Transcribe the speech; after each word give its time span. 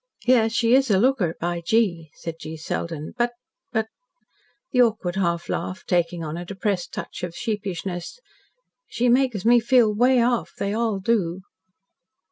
"Yes, 0.25 0.53
she 0.53 0.73
IS 0.73 0.89
a 0.89 0.97
looker, 0.97 1.35
by 1.39 1.61
gee," 1.63 2.09
said 2.15 2.37
G. 2.39 2.57
Selden, 2.57 3.13
"but 3.19 3.33
but" 3.71 3.85
the 4.71 4.81
awkward 4.81 5.15
half 5.15 5.47
laugh, 5.47 5.83
taking 5.85 6.23
on 6.23 6.37
a 6.37 6.43
depressed 6.43 6.91
touch 6.91 7.21
of 7.21 7.35
sheepishness, 7.35 8.19
"she 8.87 9.09
makes 9.09 9.45
me 9.45 9.59
feel 9.59 9.93
'way 9.93 10.19
off 10.23 10.53
they 10.57 10.73
all 10.73 10.97
do." 10.97 11.41